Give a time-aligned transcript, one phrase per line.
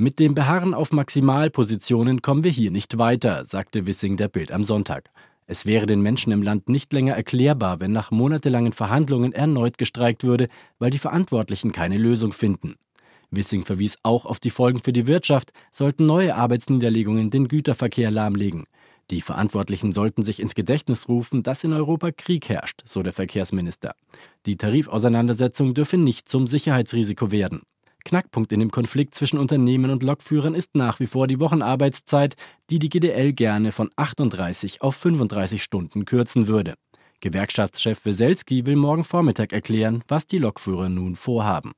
[0.00, 4.64] Mit dem Beharren auf Maximalpositionen kommen wir hier nicht weiter, sagte Wissing der Bild am
[4.64, 5.10] Sonntag.
[5.46, 10.24] Es wäre den Menschen im Land nicht länger erklärbar, wenn nach monatelangen Verhandlungen erneut gestreikt
[10.24, 10.46] würde,
[10.78, 12.76] weil die Verantwortlichen keine Lösung finden.
[13.30, 18.64] Wissing verwies auch auf die Folgen für die Wirtschaft, sollten neue Arbeitsniederlegungen den Güterverkehr lahmlegen.
[19.10, 23.94] Die Verantwortlichen sollten sich ins Gedächtnis rufen, dass in Europa Krieg herrscht, so der Verkehrsminister.
[24.46, 27.60] Die Tarifauseinandersetzung dürfe nicht zum Sicherheitsrisiko werden.
[28.10, 32.34] Knackpunkt in dem Konflikt zwischen Unternehmen und Lokführern ist nach wie vor die Wochenarbeitszeit,
[32.68, 36.74] die die GDL gerne von 38 auf 35 Stunden kürzen würde.
[37.20, 41.70] Gewerkschaftschef Weselski will morgen Vormittag erklären, was die Lokführer nun vorhaben.